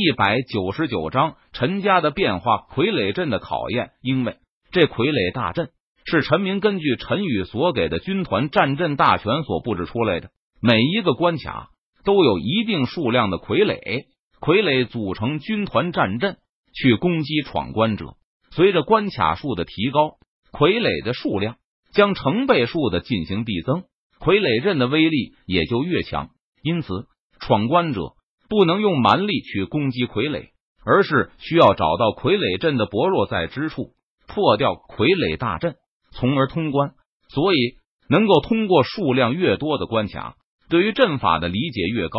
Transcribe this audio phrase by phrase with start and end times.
[0.00, 3.90] 一百九十九章陈家的变化，傀儡阵的考验。
[4.00, 4.38] 因为
[4.72, 5.68] 这傀儡大阵
[6.06, 10.30] 是陈明根据陈宇所给的军团战阵大全所布置出来的，
[10.62, 11.68] 每一个关卡
[12.02, 14.06] 都有一定数量的傀儡，
[14.40, 16.38] 傀儡组成军团战阵
[16.72, 18.14] 去攻击闯关者。
[18.52, 20.16] 随着关卡数的提高，
[20.50, 21.56] 傀儡的数量
[21.92, 23.82] 将成倍数的进行递增，
[24.18, 26.30] 傀儡阵的威力也就越强。
[26.62, 26.88] 因此，
[27.38, 28.14] 闯关者。
[28.50, 30.48] 不能用蛮力去攻击傀儡，
[30.84, 33.92] 而是需要找到傀儡阵的薄弱在之处，
[34.26, 35.76] 破掉傀儡大阵，
[36.10, 36.94] 从而通关。
[37.28, 37.76] 所以，
[38.08, 40.34] 能够通过数量越多的关卡，
[40.68, 42.18] 对于阵法的理解越高，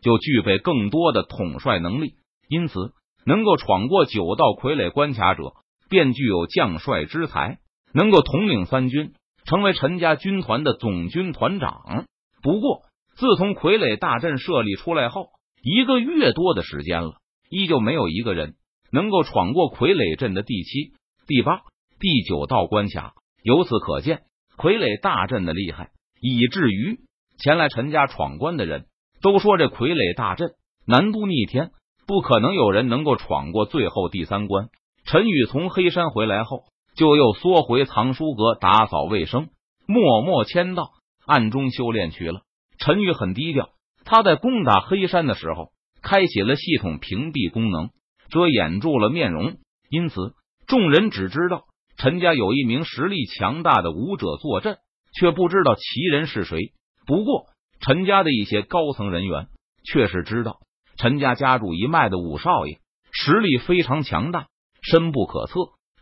[0.00, 2.14] 就具备更多的统帅能力。
[2.48, 2.92] 因此，
[3.26, 5.54] 能够闯过九道傀儡关卡者，
[5.90, 7.58] 便具有将帅之才，
[7.92, 12.06] 能够统领三军，成为陈家军团的总军团长。
[12.40, 12.82] 不过，
[13.16, 15.26] 自从傀儡大阵设立出来后，
[15.62, 17.14] 一个月多的时间了，
[17.48, 18.54] 依旧没有一个人
[18.90, 20.92] 能够闯过傀儡阵的第七、
[21.28, 21.60] 第八、
[22.00, 23.14] 第九道关卡。
[23.44, 24.22] 由此可见，
[24.56, 25.90] 傀儡大阵的厉害，
[26.20, 26.98] 以至于
[27.38, 28.86] 前来陈家闯关的人
[29.20, 30.50] 都说这傀儡大阵
[30.84, 31.70] 难度逆天，
[32.08, 34.68] 不可能有人能够闯过最后第三关。
[35.04, 36.64] 陈宇从黑山回来后，
[36.96, 39.48] 就又缩回藏书阁打扫卫生，
[39.86, 40.90] 默默签到，
[41.24, 42.42] 暗中修炼去了。
[42.78, 43.70] 陈宇很低调。
[44.04, 45.72] 他在攻打黑山的时候，
[46.02, 47.90] 开启了系统屏蔽功能，
[48.30, 49.56] 遮掩住了面容，
[49.88, 50.34] 因此
[50.66, 51.64] 众人只知道
[51.96, 54.78] 陈家有一名实力强大的武者坐镇，
[55.18, 56.72] 却不知道其人是谁。
[57.06, 57.46] 不过，
[57.80, 59.48] 陈家的一些高层人员
[59.84, 60.58] 却是知道，
[60.96, 62.78] 陈家家主一脉的武少爷
[63.12, 64.46] 实力非常强大，
[64.82, 65.54] 深不可测，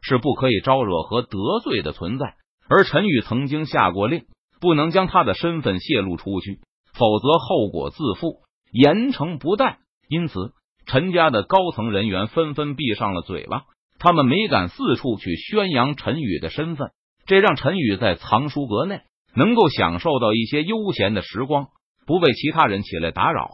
[0.03, 2.35] 是不可以招惹和得罪的存在。
[2.69, 4.27] 而陈宇曾经下过令，
[4.61, 6.61] 不能将他的身份泄露出去。
[7.01, 9.79] 否则后果自负，严惩不贷。
[10.07, 10.53] 因此，
[10.85, 13.63] 陈家的高层人员纷纷闭上了嘴巴，
[13.99, 16.91] 他们没敢四处去宣扬陈宇的身份，
[17.25, 19.01] 这让陈宇在藏书阁内
[19.35, 21.69] 能够享受到一些悠闲的时光，
[22.07, 23.49] 不被其他人起来打扰。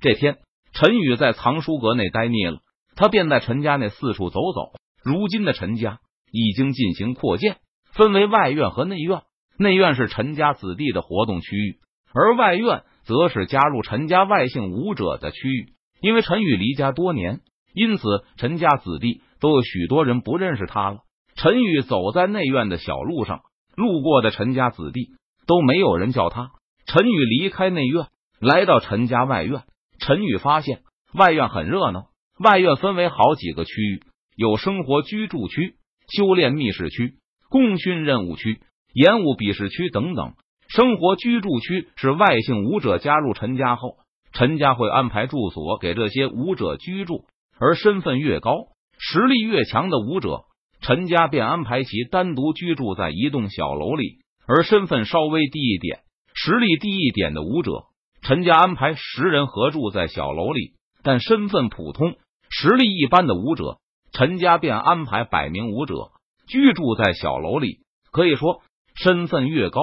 [0.00, 0.38] 这天，
[0.72, 2.58] 陈宇在藏书阁内待腻了，
[2.96, 4.72] 他便在陈家内四处走走。
[5.04, 6.00] 如今的陈家
[6.32, 7.58] 已经进行扩建，
[7.92, 9.22] 分为外院和内院。
[9.58, 11.78] 内院是陈家子弟的活动区域。
[12.12, 17.40] 而外院则是加入陈家外姓武者的区域，因为陈宇离家多年，
[17.74, 18.02] 因此
[18.36, 20.98] 陈家子弟都有许多人不认识他了。
[21.34, 23.40] 陈宇走在内院的小路上，
[23.76, 25.10] 路过的陈家子弟
[25.46, 26.50] 都没有人叫他。
[26.86, 28.06] 陈宇离开内院，
[28.40, 29.62] 来到陈家外院，
[30.00, 30.82] 陈宇发现
[31.14, 32.06] 外院很热闹。
[32.38, 34.02] 外院分为好几个区域，
[34.34, 35.76] 有生活居住区、
[36.08, 37.18] 修炼密室区、
[37.48, 38.60] 功勋任务区、
[38.94, 40.34] 演武比试区等等。
[40.70, 43.96] 生活居住区是外姓武者加入陈家后，
[44.32, 47.24] 陈家会安排住所给这些武者居住，
[47.58, 48.52] 而身份越高、
[48.96, 50.44] 实力越强的武者，
[50.80, 56.02] 陈家便安排其单独居住在一栋小楼里；而身份稍微低一点、
[56.34, 57.86] 实力低一点的武者，
[58.22, 62.14] 陈家安排十人合住在小楼里；但身份普通、
[62.48, 63.78] 实力一般的武者，
[64.12, 66.12] 陈家便安排百名武者
[66.46, 67.80] 居住在小楼里。
[68.12, 68.62] 可以说，
[68.94, 69.80] 身份越高。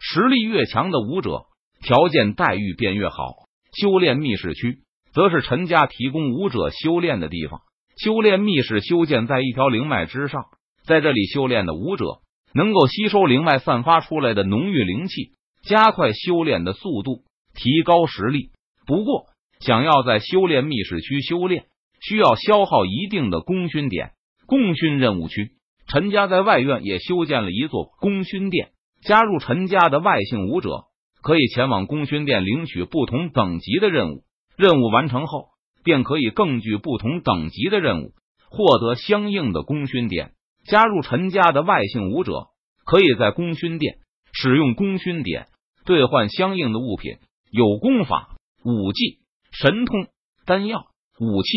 [0.00, 1.42] 实力越强的武者，
[1.82, 3.34] 条件待遇便越好。
[3.72, 4.78] 修炼密室区，
[5.12, 7.60] 则是陈家提供武者修炼的地方。
[8.02, 10.46] 修炼密室修建在一条灵脉之上，
[10.84, 12.20] 在这里修炼的武者
[12.54, 17.24] 能够吸收灵脉散发出来的浓郁灵气，加快修炼的速度，
[17.54, 18.50] 提高实力。
[18.86, 19.26] 不过，
[19.60, 21.66] 想要在修炼密室区修炼，
[22.00, 24.12] 需要消耗一定的功勋点。
[24.46, 25.52] 功勋任务区，
[25.86, 28.70] 陈家在外院也修建了一座功勋殿。
[29.02, 30.84] 加入陈家的外姓武者
[31.22, 34.24] 可以前往功勋殿领取不同等级的任务，
[34.56, 35.48] 任务完成后
[35.82, 38.12] 便可以更具不同等级的任务，
[38.50, 40.32] 获得相应的功勋点。
[40.66, 42.48] 加入陈家的外姓武者
[42.84, 43.96] 可以在功勋殿
[44.32, 45.46] 使用功勋点
[45.86, 47.16] 兑换相应的物品，
[47.50, 50.06] 有功法、武技、神通、
[50.44, 50.84] 丹药、
[51.18, 51.48] 武器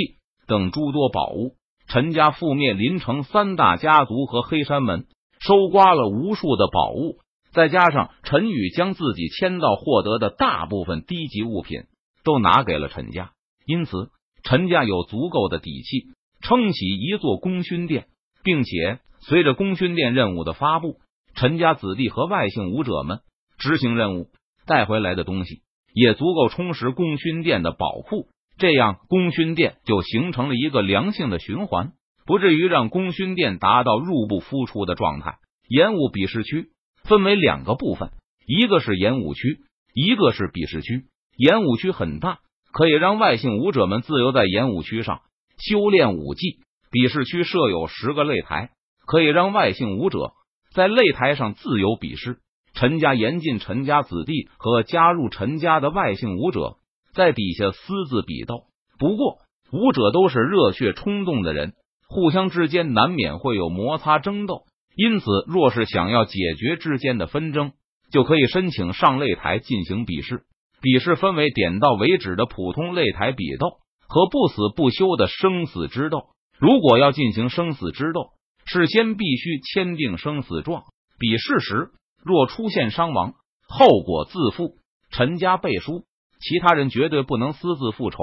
[0.47, 1.55] 等诸多宝物。
[1.87, 5.05] 陈家覆灭临城三大家族和黑山门，
[5.39, 7.17] 收刮了无数的宝物。
[7.53, 11.83] 再加上陈宇将自己签到获得的大部分低级物品
[12.23, 13.31] 都拿给了陈家，
[13.65, 14.09] 因此
[14.43, 16.07] 陈家有足够的底气
[16.41, 18.07] 撑起一座功勋殿，
[18.43, 20.97] 并且随着功勋殿任务的发布，
[21.35, 23.19] 陈家子弟和外姓武者们
[23.59, 24.29] 执行任务
[24.65, 25.61] 带回来的东西
[25.93, 31.91] 也足够充实功勋殿的宝库，这样功勋殿就形成了一个良性的循环，
[32.25, 35.35] 不至于让功勋殿达到入不敷出的状态。
[35.69, 36.72] 延误比试区。
[37.07, 38.11] 分为两个部分，
[38.45, 39.59] 一个是演武区，
[39.93, 41.05] 一个是比试区。
[41.37, 42.39] 演武区很大，
[42.71, 45.21] 可以让外姓武者们自由在演武区上
[45.57, 46.59] 修炼武技。
[46.91, 48.69] 比试区设有十个擂台，
[49.07, 50.33] 可以让外姓武者
[50.73, 52.37] 在擂台上自由比试。
[52.75, 56.77] 陈家严禁陈家子弟和加入陈家的外姓武者
[57.13, 58.65] 在底下私自比斗。
[58.97, 59.39] 不过，
[59.71, 61.73] 武者都是热血冲动的人，
[62.07, 64.65] 互相之间难免会有摩擦争斗。
[64.95, 67.71] 因此，若是想要解决之间的纷争，
[68.11, 70.43] 就可以申请上擂台进行比试。
[70.81, 76.25] 比试分为点到为止的普通擂台比斗和不死不休的生死之斗。
[76.59, 78.31] 如果要进行生死之斗，
[78.65, 80.83] 事先必须签订生死状。
[81.17, 81.89] 比试时
[82.23, 83.33] 若出现伤亡，
[83.67, 84.75] 后果自负。
[85.09, 86.03] 陈家背书，
[86.41, 88.19] 其他人绝对不能私自复仇，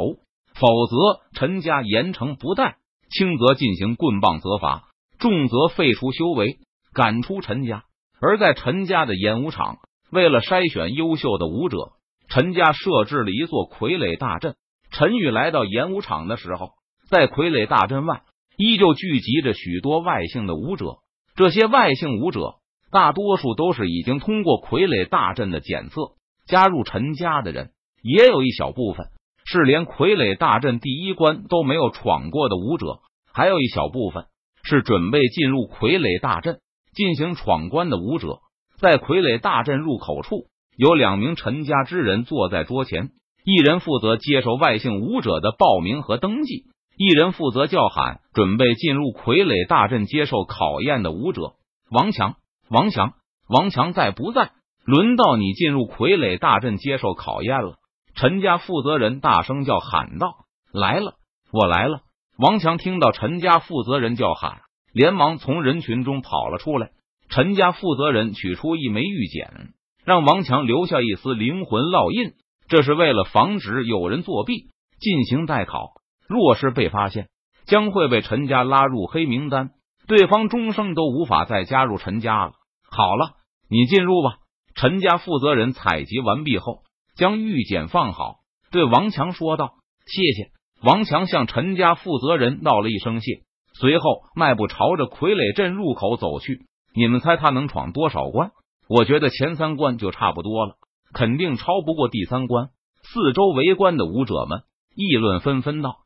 [0.54, 2.76] 否则陈家严惩不贷，
[3.10, 4.89] 轻则进行棍棒责罚，
[5.20, 6.58] 重则废除修为，
[6.92, 7.84] 赶出陈家。
[8.20, 9.78] 而在陈家的演武场，
[10.10, 11.92] 为了筛选优秀的武者。
[12.32, 14.54] 陈家设置了一座傀儡大阵。
[14.92, 16.70] 陈宇来到演武场的时候，
[17.08, 18.22] 在傀儡大阵外
[18.56, 20.98] 依旧聚集着许多外姓的武者。
[21.34, 22.54] 这些外姓武者
[22.92, 26.12] 大多数都是已经通过傀儡大阵的检测
[26.46, 29.08] 加入陈家的人，也有一小部分
[29.44, 33.00] 是连傀儡大阵第一关都没有闯过的武者，
[33.32, 34.26] 还有一小部分
[34.70, 36.60] 是准备进入傀儡大阵
[36.94, 38.38] 进行闯关的武者。
[38.78, 40.46] 在傀儡大阵入口处。
[40.76, 43.10] 有两名陈家之人坐在桌前，
[43.44, 46.64] 一人负责接受外姓武者的报名和登记，
[46.96, 51.52] 一人负责叫喊准备进入傀儡大阵接受考验的武者。
[51.90, 52.36] 王强，
[52.70, 53.12] 王强，
[53.46, 54.52] 王强在不在？
[54.86, 57.74] 轮到你进入傀儡大阵接受考验了。
[58.14, 61.16] 陈家负责人大声叫喊道：“来了，
[61.52, 62.00] 我来了！”
[62.40, 64.62] 王强听到陈家负责人叫喊，
[64.94, 66.90] 连忙从人群中跑了出来。
[67.28, 69.74] 陈家负责人取出一枚玉简。
[70.06, 72.32] 让王强留下一丝灵魂烙印，
[72.66, 75.90] 这是为了防止有人作弊进行代考。
[76.26, 77.28] 若是被发现，
[77.66, 79.72] 将会被陈家拉入黑名单，
[80.06, 82.52] 对方终生都无法再加入陈家了。
[82.90, 83.34] 好了，
[83.68, 84.38] 你进入吧。
[84.74, 86.84] 陈家负责人采集完毕后，
[87.16, 88.36] 将玉简放好，
[88.70, 89.74] 对王强说道
[90.08, 93.42] ：“谢谢。”王强向陈家负责人道了一声谢，
[93.74, 96.66] 随后迈步朝着傀儡镇入口走去。
[96.94, 98.52] 你们猜他能闯多少关？
[98.88, 100.76] 我觉得前三关就差不多了，
[101.12, 102.70] 肯定超不过第三关。
[103.02, 104.62] 四周围观的武者们
[104.94, 105.96] 议论纷纷道：“